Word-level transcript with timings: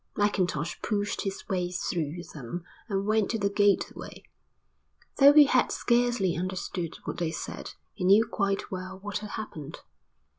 Mackintosh 0.17 0.81
pushed 0.81 1.21
his 1.21 1.47
way 1.47 1.69
through 1.69 2.23
them 2.33 2.63
and 2.89 3.05
went 3.05 3.29
to 3.29 3.37
the 3.37 3.51
gateway. 3.51 4.23
Though 5.17 5.31
he 5.33 5.43
had 5.45 5.71
scarcely 5.71 6.35
understood 6.35 6.97
what 7.03 7.19
they 7.19 7.29
said 7.29 7.75
he 7.93 8.03
knew 8.03 8.25
quite 8.25 8.71
well 8.71 8.97
what 8.97 9.19
had 9.19 9.29
happened. 9.29 9.81